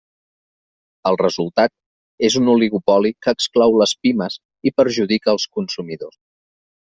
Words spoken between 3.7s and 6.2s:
les pimes i perjudica els consumidors.